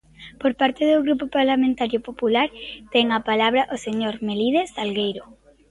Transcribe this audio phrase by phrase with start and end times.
[0.41, 2.47] Por parte do Grupo Parlamentario Popular,
[2.93, 5.23] ten a palabra o señor Melide Salgueiro.